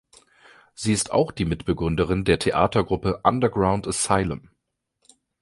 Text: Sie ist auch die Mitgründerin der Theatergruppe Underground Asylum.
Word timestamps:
Sie 0.73 0.93
ist 0.93 1.11
auch 1.11 1.31
die 1.31 1.45
Mitgründerin 1.45 2.25
der 2.25 2.39
Theatergruppe 2.39 3.19
Underground 3.23 3.87
Asylum. 3.87 4.49